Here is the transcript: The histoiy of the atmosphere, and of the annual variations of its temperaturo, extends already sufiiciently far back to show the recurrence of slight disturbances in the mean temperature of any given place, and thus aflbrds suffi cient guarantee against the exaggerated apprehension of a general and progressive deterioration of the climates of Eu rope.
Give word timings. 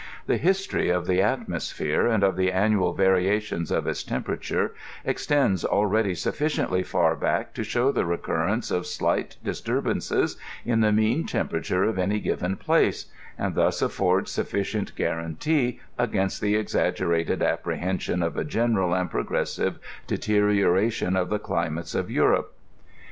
The 0.25 0.39
histoiy 0.39 0.89
of 0.91 1.05
the 1.05 1.21
atmosphere, 1.21 2.07
and 2.07 2.23
of 2.23 2.35
the 2.35 2.51
annual 2.51 2.91
variations 2.91 3.69
of 3.69 3.85
its 3.85 4.03
temperaturo, 4.03 4.71
extends 5.05 5.63
already 5.63 6.13
sufiiciently 6.13 6.83
far 6.83 7.15
back 7.15 7.53
to 7.53 7.63
show 7.63 7.91
the 7.91 8.03
recurrence 8.03 8.71
of 8.71 8.87
slight 8.87 9.35
disturbances 9.43 10.37
in 10.65 10.81
the 10.81 10.91
mean 10.91 11.27
temperature 11.27 11.83
of 11.83 11.99
any 11.99 12.19
given 12.19 12.55
place, 12.57 13.11
and 13.37 13.53
thus 13.53 13.79
aflbrds 13.83 14.29
suffi 14.29 14.61
cient 14.61 14.95
guarantee 14.95 15.79
against 15.99 16.41
the 16.41 16.55
exaggerated 16.55 17.43
apprehension 17.43 18.23
of 18.23 18.35
a 18.35 18.43
general 18.43 18.95
and 18.95 19.11
progressive 19.11 19.77
deterioration 20.07 21.15
of 21.15 21.29
the 21.29 21.37
climates 21.37 21.93
of 21.93 22.09
Eu 22.09 22.25
rope. 22.25 22.55